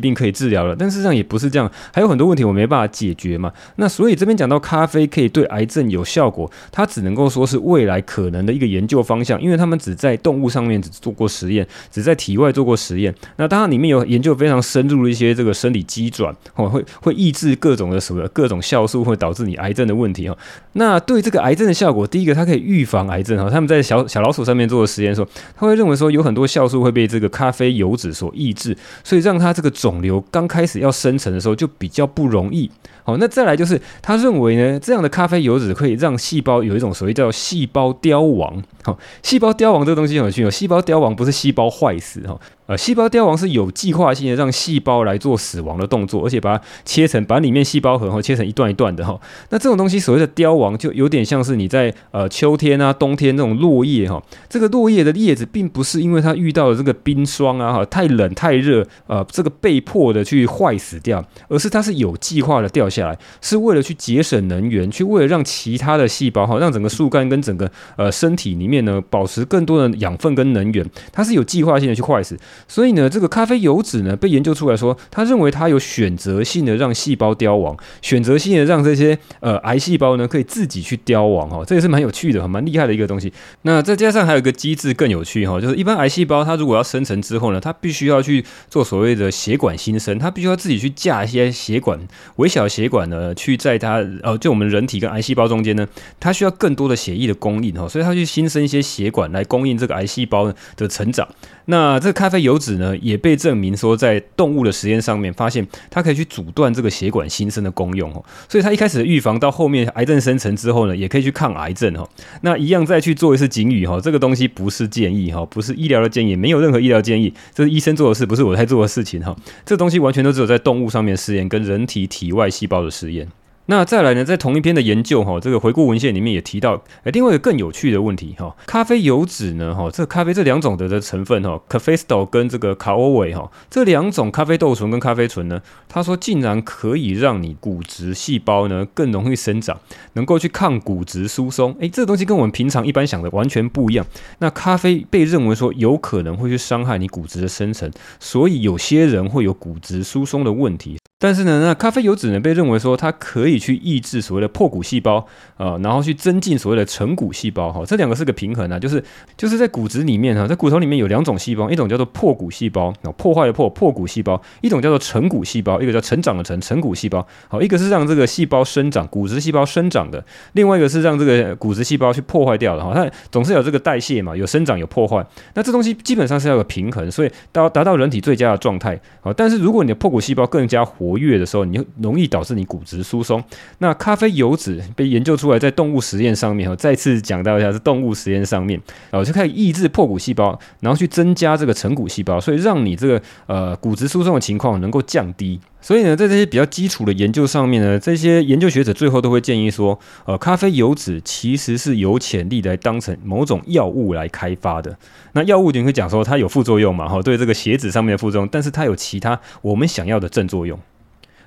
[0.00, 0.74] 病可以治疗了。
[0.76, 3.52] 但事实上也不是这样，还有很多问题我没办法解决嘛。
[3.76, 13.14] 那所以这边讲到咖啡可以对癌症有效果，它只能够说是未来可能的一个研究方向，因为他们只在动物上面只做过实验，只在体外做过实验。
[13.36, 20.36] 那当然里面有研究非常深入的一些这个生理机转，哦，会会抑制各种的什么各种酵素，会导致你癌症的问题哈。
[20.72, 23.48] 那对这个癌症的效果，第一个它可以预防癌症哈。
[23.48, 25.24] 他们在小小老鼠上面做的实验说，
[25.56, 26.95] 他会认为说有很多酵素会。
[26.96, 32.70] 被这个咖啡油脂所抑制，所以让它这个肿瘤刚开始要生成的时候就比较不容易。
[33.04, 38.62] 好，那再来就是他认为呢，这样的咖啡油脂可以让细胞有一种所谓叫细胞凋亡。
[38.82, 42.40] 好，细胞凋亡这个东西很有趣哦，细胞凋亡不是细胞坏死哈。
[42.66, 49.18] 呃，细胞凋亡是有计划性的让细胞来做死亡的动作，而且把它切成，把里面细胞核哈切成一段一段的哈。
[49.50, 54.20] 那这种东西所谓的凋亡，就有点像是你在呃秋天啊、冬天那种落叶哈。
[54.48, 72.36] 这个落叶的叶子并不是因为它遇到了这个冰霜啊、哈太冷太热呃这个被迫的去坏死掉，而是它是有计划的掉下来，是为了去节省能源，去为了让其他的细胞哈，让整个树干跟整个呃身体里面呢保持更多的养分跟能源，它是有计划性的去坏死。
[72.68, 83.32] 所以呢，这个咖啡油脂呢被研究出来说，他认为它有选择性的让细胞凋亡，选择性的让这些呃癌细胞呢可以自己去凋亡哈，这也是蛮有趣的，蛮厉害的一个东西。
[83.62, 91.98] 那再加上还有一个机制更有趣哈，就是一般癌细胞它如果要生成之后呢，它必须要去做所谓的血管新生，它必须要自己去架一些血管，
[92.36, 95.86] 微小血管呢去在它呃就我们人体跟癌细胞中间呢，
[96.18, 101.26] 它需要更多的血液的供应哈，所以它去新生一些血管来供应这个癌细胞的成长。
[101.66, 112.08] 那这咖啡油脂呢，也被证明说在动物的实验上面发现它可以去阻断这个血管新生的功用哦，所以它一开始的预防到后面癌症生成之后呢，也可以去抗癌症哈。
[112.42, 119.36] 那一样再去做一次警语哈，这个东西不是建议哈，不是医疗的建议，没有任何医疗建议，这是医生做的事，不是我在做的事情哈。
[119.64, 123.26] 这东西完全都只有在动物上面实验，跟人体体外细胞的实验。
[123.66, 139.76] 那再来呢，在同一篇的研究哈，这个回顾文献里面也提到，哎，另外一个更有趣的问题哈，咖啡油脂呢哈，这咖啡这两种的的成分哈咖啡豆跟这个卡欧维哈，这两种咖啡豆醇跟咖啡醇呢，他说竟然可以让你骨质细胞呢更容易生长，
[140.12, 144.06] 能够去抗骨质疏松，哎，这个东西跟我们平常一般想的完全不一样。
[144.38, 150.96] 那咖啡被认为说有可能会去伤害你骨质的生成，所以有些人会有骨质疏松的问题。
[151.18, 155.16] 但是呢，那咖啡油脂呢被认为说它可以去抑制所谓的破骨细胞
[155.56, 159.02] 啊、呃，然后去增进所谓的成骨细胞哈，这两个是个平衡啊，就是
[159.36, 183.40] 就是在骨质里面哈，在骨头里面有两种细胞，一种叫做破骨细胞，破坏的破破骨细胞，一种叫做成骨细胞，一个叫成长的成成骨细胞，好，一个是让这个细胞生长，骨质细胞生长的，另外一个是让这个骨质细胞去破坏掉的哈，它总是有这个代谢嘛，有生长有破坏，那这东西基本上是要有平衡，所以到达到人体最佳的状态，好，但是如果你的破骨细胞更加活活跃的时候，你就容易导致你骨质疏松。
[183.78, 188.80] 那咖啡油脂被研究出来，在动物实验上面，哈再次讲到一下，是动物实验上面，
[189.10, 195.60] 哦，就可以抑制破骨细胞，然后去增加这个成骨细胞，所以让你这个呃骨质疏松的情况能够降低。
[195.80, 204.96] 所以呢，在这些比较基础的研究上面呢，这些研究学者最后都会建议说，呃，咖啡油脂其实是有潜力来当成某种药物来开发的。
[205.32, 207.08] 那药物你会讲说它有副作用嘛？
[207.08, 210.76] 哈，对这个血脂上面的副作用，但是它有其他我们想要的正作用。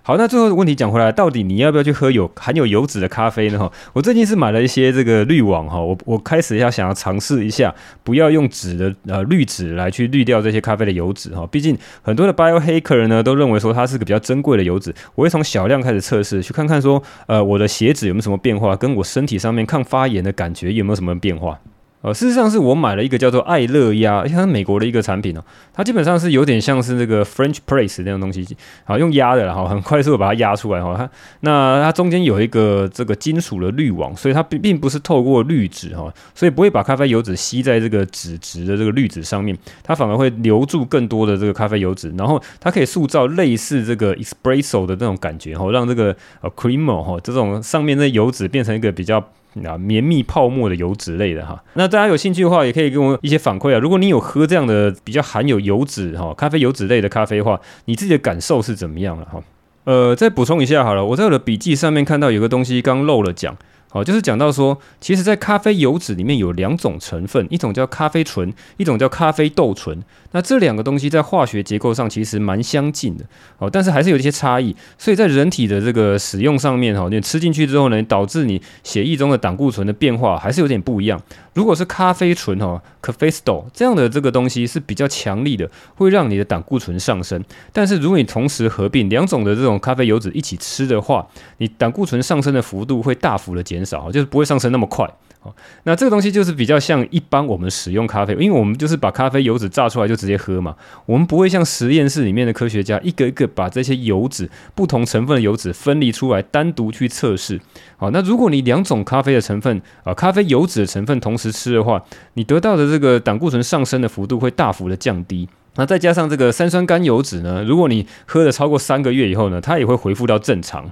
[0.10, 3.60] 好，那最后的问题讲回来，到底你要不要去喝有含有油脂的咖啡呢？
[3.60, 7.72] 哈，我最近是买了一些这个滤网哈，我我开始要想要尝试一下，
[8.04, 11.45] 不要用纸的呃滤纸来去滤掉这些咖啡的油脂哈。
[11.52, 21.60] 毕竟很多的 biohacker 呢都认为说它是个比较珍贵的油脂，我会从小量开始测试，去看看说呃我的血脂有没有什么变化，跟我身体上面抗发炎的感觉有没有什么变化。
[22.02, 25.44] 呃，事实上是我买了一个叫做爱乐压，它是美国的一个产品哦。
[25.74, 28.48] 它基本上是有点像是那个 French press 那种东西，
[28.86, 30.96] 好用压的，然后很快速的把它压出来哈。
[30.98, 31.10] 它
[31.42, 49.22] 那它中间有一个这个金属的滤网，所以它并并不是透过滤纸哈，所以不会把咖啡油脂吸在这个纸质的这个滤纸上面，它反而会留住更多的这个咖啡油脂，然后它可以塑造类似这个 espresso 的那种感觉哈，让这个呃 creamer 哈这种上面的油脂变成一个比较。
[49.66, 53.80] 啊，绵密泡沫的油脂类的哈，那大家有兴趣的话，也可以给我一些反馈啊。
[53.80, 59.42] 如果你有喝这样的比较含有油脂哈，咖啡油脂类的咖啡的话，你自己的感受是怎么样了哈？
[59.86, 63.58] 呃，再补充一下好了，我在我的笔记上面看到有个东西刚漏了讲。
[63.92, 70.04] 好，就是讲到说，其实，在咖啡油脂里面有两种成分，一种叫咖啡醇，一种叫咖啡豆醇。
[70.32, 73.24] 那这两个东西在化学结构上其实蛮相近的，
[73.60, 74.76] 哦，但是还是有一些差异。
[74.98, 81.22] 所以在人体的这个使用上面，哈，你吃进去之后呢，导致你血液中的胆固醇的变化还是有点不一样。
[81.54, 87.42] 如果是咖啡醇哈，Cafestol 这样的这个东西是比较强力的，会让你的胆固醇上升。
[87.72, 93.63] 但是如果你同时合并两种的这种咖啡油脂一起吃的话，你胆固醇上升的幅度会大幅的。
[93.70, 95.08] 减少，就是不会上升那么快。
[95.41, 100.75] 好，那这个东西就是比较像一般我们使用咖啡，因为我们就是把咖啡油脂榨出来就直接喝嘛，
[101.06, 107.58] 我们不会像实验室里面的科学家一个一个把这些油脂不同成分的油脂分离出来，单独去测试。
[107.95, 115.47] 好，那如果你两种咖啡的成分啊，咖啡油脂的成分同时吃的话，你得到的这个胆固醇上升的幅度会大幅的降低。
[115.75, 120.91] 那再加上这个三酸甘油脂呢，如果你喝了超过三个月以后呢，它也会恢复到正常。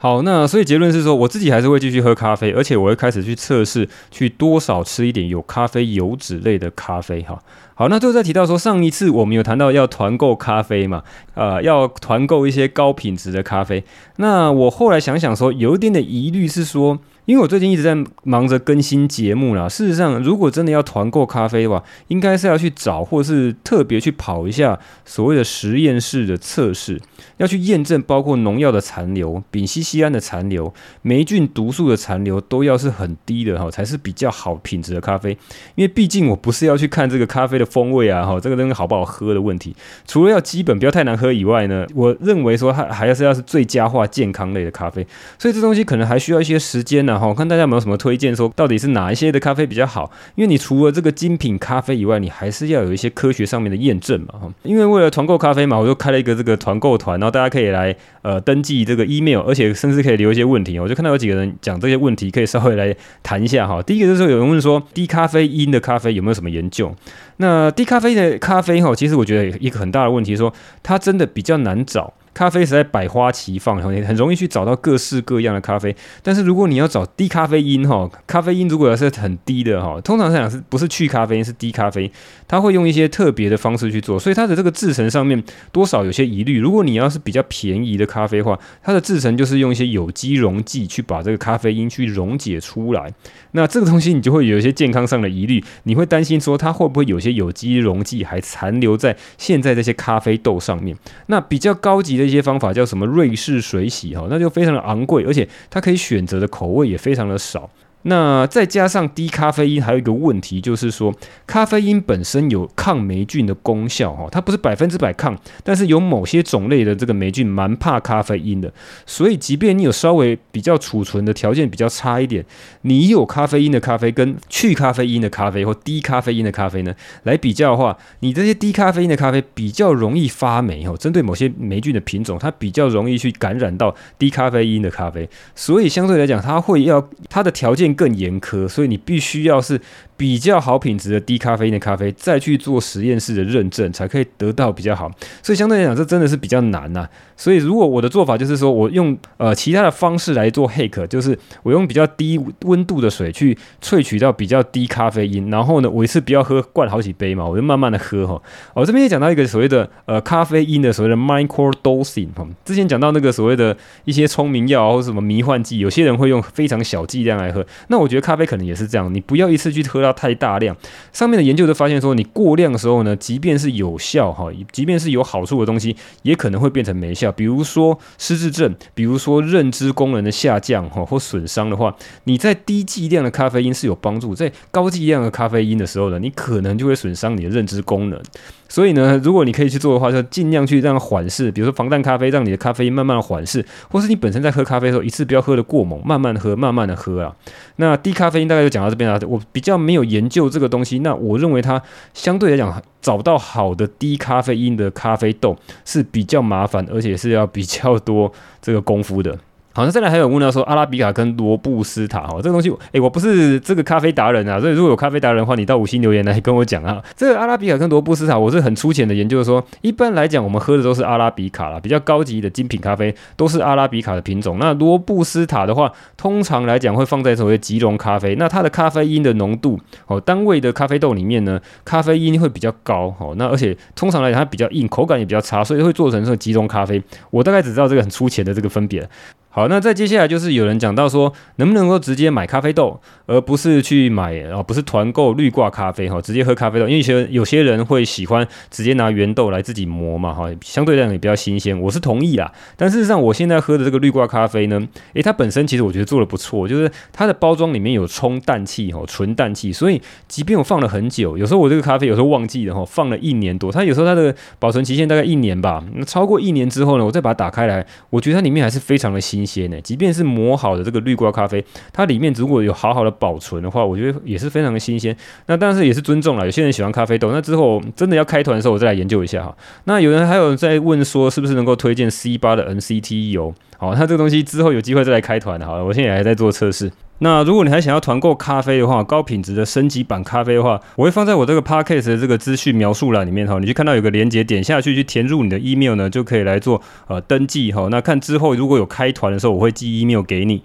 [0.00, 7.20] 好，那所以结论是说，我自己还是会继续喝咖啡，而且我会开始去测试，去多少吃一点有咖啡油脂类的咖啡。
[7.22, 7.42] 哈，
[7.74, 11.02] 好，那最后再提到说，上一次我们有谈到要团购咖啡嘛，
[11.34, 13.82] 呃，要团购一些高品质的咖啡。
[14.16, 17.00] 那我后来想想说，有一点的疑虑是说。
[17.28, 19.68] 因为我最近一直在忙着更新节目啦。
[19.68, 26.98] 事实上，如果真的要团购咖啡的话，应该是要去找，或是特别去跑一下所谓的实验室的测试，
[27.36, 35.32] 要去验证包括农药的残留、丙烯酰胺的残留、霉菌毒素的残留都要是很低的哈，才是比较好品质的咖啡。
[35.74, 39.76] 因为毕竟我不是要去看这个咖啡的风味啊哈，这个东西好不好喝的问题。
[40.06, 45.06] 除了要基本不要太难喝以外呢，我认为说它还是要是最佳化健康类的咖啡，
[45.38, 47.17] 所以这东西可能还需要一些时间呢。
[47.18, 50.10] 好，看大家有没有什么推荐，说到底是哪一些的咖啡比较好？
[50.34, 54.38] 因为你除了这个精品咖啡以外，你还是要有一些科学上面的验证嘛。
[54.40, 60.78] 哈，因为为了团购咖啡嘛，我就开了一个这个团购团，然后大家可以来呃登记这个 email，而且甚至可以留一些问题。
[60.78, 63.82] 我就看到有几个人讲这些问题，可以稍微来谈一下哈。
[63.82, 66.94] 第一个就是有人问说，低咖啡因的咖啡有没有什么研究？
[67.38, 70.52] 那低咖啡的咖啡哈，其实我觉得一个很大的问题说，
[70.82, 72.12] 它真的比较难找。
[72.34, 75.94] 咖啡实在百花齐放，你很容易去找到各式各样的咖啡。
[76.22, 82.10] 但是如果你要找低咖啡因哈，咖啡因如果要是很低的哈，通常来讲是不是去咖啡因是低咖啡，
[82.46, 86.58] 它会用一些特别的方式去做，所以它的这个制程上面多少有些疑虑。
[86.58, 93.12] 如果你要是比较便宜的咖啡的话，它的制程就是用一些有机溶剂去把这个咖啡因去溶解出来。
[93.52, 100.94] 那这个东西你就会有一些健康上的疑虑，你会担心说它会不会有些有机溶剂还残留在现在这些咖啡豆上面？
[101.26, 102.28] 那比较高级这。
[102.28, 107.70] 些方法叫什么瑞士水洗哈，那就非常的昂贵，而且它可以选择的口味也非常的少。
[108.08, 111.14] 那再加上低咖啡因，还有一个问题就是说，
[111.46, 118.72] 咖啡因本身有抗霉菌的功效哈，它不是百分之百抗，但是有某些种类的这个霉菌蛮怕咖啡因的，
[119.04, 122.42] 所以即便你有稍微比较储存的条件比较差一点，
[122.82, 126.94] 你有咖啡因的咖啡跟去咖啡因的咖啡或低咖啡因的咖啡呢，
[127.24, 137.97] 来比较的话，你这些低咖啡因的咖啡比较容易发霉哈，针对某些霉菌的品种，它比较容易去感染到低咖啡因的咖啡，所以相对来讲，它会要它的条件。
[137.98, 139.78] 更严苛，所以你必须要是
[140.18, 145.08] 比较好品质的低咖啡因的咖啡，再去做实验室的认证，才可以得到比较好。
[145.42, 158.42] 所以相对来讲，这真的是比较难呐、所以如果我的做法就是说，我用呃其他的方式来做 hack，就是我用比较低温度的水去萃取到比较低咖啡因，然后呢，我一次不要喝灌好几杯嘛，我就慢慢的喝哈。
[158.74, 162.44] 我、这边也讲到一个所谓的呃咖啡因的所谓的 micro dosing 哈。
[162.64, 167.64] 之前讲到那个所谓的一些聪明药或者什么迷幻剂，有些人会用非常小剂量来喝。
[167.86, 170.76] 那我觉得咖啡可能也是这样，你不要一次去喝到太大量。
[171.12, 177.30] 上面的研究都发现说，你过量的时候呢，即便是有效哈，即便是有好处的东西，也可能会变成没效。
[177.32, 181.94] 比如说失智症，比如说认知功能的下降哈或损伤的话，
[182.24, 188.20] 你在低剂量的咖啡因是有帮助，在高剂量的咖啡因的时候呢，你可能就会损伤你的认知功能。
[188.68, 197.34] 所以呢，如果你可以去做的话，就尽量去让缓释，比如说防弹咖啡，让你的咖啡慢慢缓释，或是你本身在喝咖啡的时候，一次不要喝得过猛，慢慢喝，慢慢的喝啊。
[197.76, 199.18] 那低咖啡因大概就讲到这边了。
[199.26, 201.80] 我比较没有研究这个东西，那我认为它
[202.12, 209.38] 相对来讲找到好的低咖啡因的咖啡豆是比较麻烦，而且是要比较多这个功夫的。
[209.78, 217.00] 好，那再来还有问到说阿拉比卡跟罗布斯塔哈，这个东西，诶、我不是这个咖啡达人啊，所以如果有咖啡达人的话，你到五星留言来跟我讲啊。
[217.16, 224.58] 这个阿拉比卡跟罗布斯塔，我是很粗浅的研究说，一般来讲，我们喝的都是阿拉比卡啦，比较高级的精品咖啡都是阿拉比卡的品种。
[224.58, 237.00] 那罗布斯塔的话，通常来讲会放在所谓吉隆咖啡，那它的咖啡因的浓度哦，单位的咖啡豆里面呢，咖啡因会比较高哦，那而且通常来讲它比较硬，口感也比较差，所以会做成这种即溶咖啡。
[237.30, 239.08] 我大概只知道这个很粗浅的这个分别。
[239.50, 252.52] 好，那再接下来就是有人讲到说，能不能够直接买咖啡豆，而不是去买啊，不是团购绿挂咖啡哈，直接喝咖啡豆，因为有些有些人会喜欢直接拿原豆来自己磨嘛哈，相对来讲也比较新鲜，我是同意啦。
[252.76, 269.48] 但事实上，我现在喝的这个绿挂咖啡呢，诶，它本身其实我觉得做的不错，就是它的包装里面有充氮气哈，纯氮气，所以即便我放了很久，有时候我这个咖啡有时候忘记了哈，放了一年多，它有时候它的保存期限大概一年吧，那超过一年之后呢，我再把它打开来，我觉得它里面还是非常的新鲜。
[269.48, 275.16] 些呢，即便是磨好的这个绿瓜咖啡，它里面如果有好好的保存的话，我觉得也是非常的新鲜。
[275.46, 279.56] 那但是也是尊重了，有些人喜欢咖啡豆，那之后真的要开团的时候，我再来研究一下哈。
[279.84, 283.54] 那有人还有在问说，是不是能够推荐 C 八的 NCT 油？
[283.78, 285.58] 好，那这个东西之后有机会再来开团。
[285.60, 286.90] 好了，我现在也还在做测试。
[287.20, 297.88] 那如果你还想要团购咖啡的话，高品质的升级版咖啡的话，我会放在我这个 podcast 的这个资讯描述栏里面哈，你去看到有个连接，点下去去填入你的 email 呢，就可以来做呃登记哈。
[297.90, 300.62] 那看之后如果有开团的时候，我会寄 email 给你。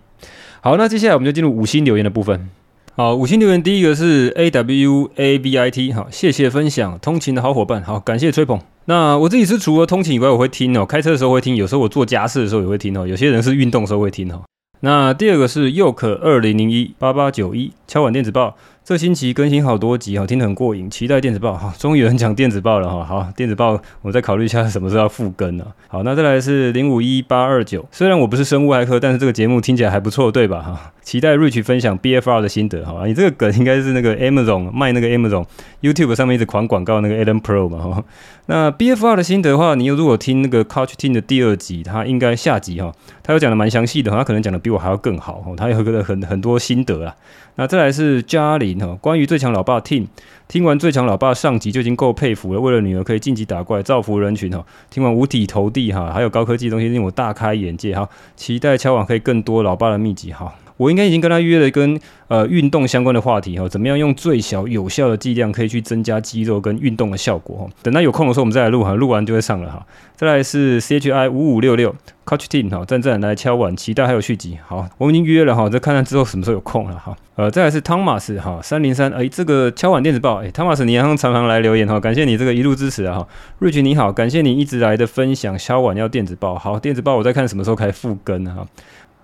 [0.62, 2.50] 好，那接下来我们就进入五星留言的部分。
[2.96, 8.60] 好，五星留言第一个是 A W A V I T，好，谢谢分享，通勤的好伙伴，好，感谢吹捧。
[8.86, 14.42] 那我自己是除了通勤以外，我会听哦，开车的时候会听，有时候我做家事的时候也会听哦，有些人是运动的时候会听哦。
[14.82, 18.56] 那第二个是佑可二零零一八八九一敲碗电子报。
[18.84, 23.06] 这星期更新好多集哈，听得很过瘾，期待电子报 哈，终于有人讲电子报了哈。
[23.06, 25.66] 好，电子报我再考虑一下什么时候要复更呢？
[25.88, 30.60] 好，那再来是零五一八二九，虽然我不是生物骇客，但是这个节目听起来还不错，对吧？
[30.64, 33.06] 哈，期待 Rich 分享 BFR 的心得哈。
[33.06, 35.46] 你这个梗应该是那个 Amazon 卖那个 Amazon
[35.82, 38.04] YouTube 上面一直狂广告那个 Adam Pro 嘛哈。
[38.48, 42.92] 那 BFR 的心得的话，你又如果听那个 Coach Team 的第二集，他应该下集哈，
[43.22, 47.16] 他有讲的蛮详细的，他可能讲的比我还要更好，他有个很很多心得啊。
[47.56, 50.08] 那再来是嘉玲哈，关于最强老爸 Team，
[50.48, 54.66] 听完最强老爸上集就已经够佩服了，为了女儿可以晋级打怪，造福人群哈。
[54.90, 60.52] 听完五体投地哈，还有高科技东西令我大开眼界哈，期待敲网可以更多老爸的秘籍哈。
[60.78, 67.68] 我应该已经跟他约了跟呃运动相关的话题哈，怎么样用最小有效的剂量可以去增加肌肉跟运动的效果哈。
[67.82, 69.86] 等他有空的时候我们再来录哈，录完就会上了哈。
[70.16, 71.94] 再来是 C H I 五五六六
[72.26, 74.58] Coach Team 哈，站站来敲碗，期待还有续集。
[74.66, 77.16] 好，我们已经约了哈，再看看之后什么时候有空了哈。
[77.36, 83.28] 呃，再来是 Thomas 哈三零三，哎，这个敲碗电子报，哎，Thomas 你常常来留言哈，感谢你这个一路支持啊哈。
[83.60, 88.66] Rich 你好，感谢你一直来的分享，敲碗要电子报，好，电子报我再看什么时候开复更哈。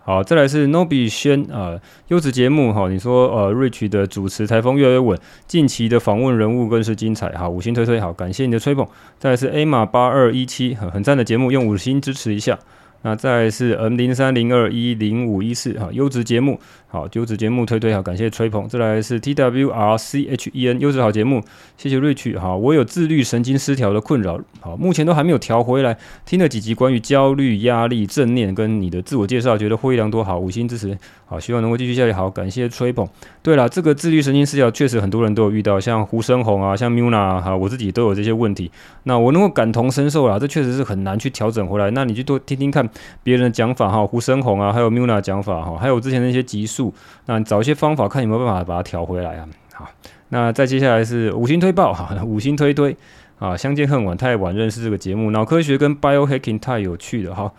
[0.02, 8.88] 好，再来是 Nobi 轩啊，优质节目哈，你说呃，Rich 的主持台风越来越稳，近期的访问人物更是精彩，好，五星推推，好，感谢你的吹捧。
[9.20, 12.58] 再来是 A 码八二一七，很很赞的节目，用五星支持一下。
[13.02, 16.60] 那再来是 M 零三零二一零五一四哈，优质节目，
[16.92, 18.68] 好，优质节目推推好，感谢吹捧。
[18.68, 21.40] 再来是 T W R C H E N，优质好节目，
[21.78, 25.96] 谢谢 Rich 哈，我有自律神经失调的困扰，好，目前都还没有调回来。
[26.26, 33.08] 听了几集关于焦虑、压力、正念跟你的自我介绍，觉得获益良多，好，五星支持，好，希望能够继续下去，好，感谢吹捧。
[33.44, 38.72] 对了，这个自律神经失调确实很多人都有遇到，像胡生红啊，像 Muna 哈，我自己都有这些问题。
[39.04, 41.92] 那我能够感同身受啦，这确实是很难去调整回来。
[41.92, 42.90] 那你去多听听看
[43.22, 46.79] 别人的讲法哈，胡生红啊，还有 Muna 讲法哈，还有之前那些集数，
[47.26, 49.48] 那找一些方法，看有没有办法把它调回来啊。
[49.74, 49.88] 好，
[50.30, 52.96] 那再接下来是五星推爆哈，五星推推
[53.40, 57.52] 啊，相见恨晚，太晚认识这个节目，脑科学跟 Biohacking 太有趣了哈。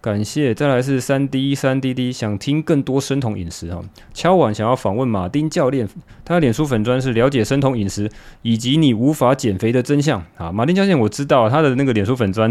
[0.00, 3.80] 感谢，再来是三 D 三 D D，想听更多生酮饮食哈。
[4.14, 5.88] 敲碗想要访问马丁教练，
[6.24, 8.08] 他的脸书粉砖是了解生酮饮食
[8.42, 10.52] 以及你无法减肥的真相啊。
[10.52, 12.48] 马丁教练我知道他的那个脸书粉砖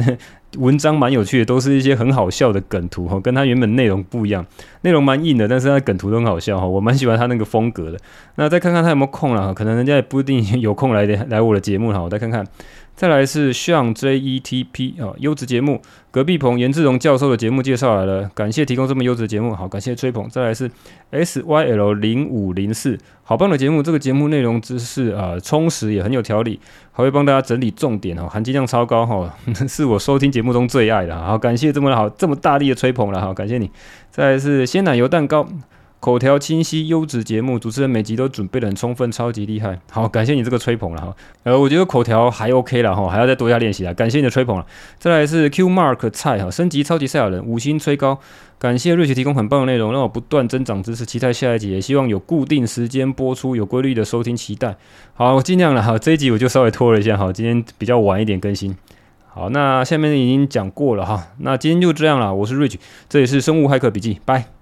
[0.58, 4.46] 文章蛮有趣的，都是一些很好笑的梗图哈，跟他原本内容不一样，
[4.82, 7.98] 内容蛮硬的，但是他梗图都很好笑哈，我蛮喜欢他那个风格的。
[8.36, 12.46] 那再看看他有没有空了，可能人家也不一定有空来来我的节目哈，我再看看。
[12.98, 15.80] 再来是像 JETP 啊，优质节目，
[16.10, 20.28] 隔壁棚严志荣教授的节目介绍来了，感谢提供这么优质的节目，好，感谢吹捧。
[20.28, 20.68] 再来是
[21.12, 26.60] SYL 零五零四，好棒的节目，这个节目内容知识啊充实也很有条理，
[26.92, 29.32] 还会帮大家整理重点哦，含金量超高哈，
[29.70, 33.70] 是我收听节目中最爱的，好，感谢这么好这么大力的吹捧了，好，感谢你。
[34.10, 35.48] 再来是鲜奶油蛋糕。
[36.00, 39.80] 口条清晰，优质节目，主持人每集都准备得很充分，超级厉害。
[39.90, 41.16] 好，感谢你这个吹捧了哈。
[41.44, 43.92] 呃，我觉得口条还 OK 了哈，还要再多加练习啊。
[43.94, 44.66] 感谢你的吹捧了。
[45.00, 48.20] 再来是 Q Mark 菜哈，升级超级赛亚人，五星吹高。
[48.60, 54.76] 感谢瑞奇提供很棒的内容，让我不断增长知识，期待下一集，也希望有固定时间播出，有规律的收听，期待。
[55.16, 55.98] 好，我尽量了哈。
[55.98, 58.78] 这一集我就稍微拖了一下哈，今天比较晚一点更新。
[59.28, 62.34] 好，那下面已经讲过了哈，那今天就这样了。
[62.34, 62.80] 我是瑞奇，
[63.10, 64.57] 这里是生物骇客笔记，拜。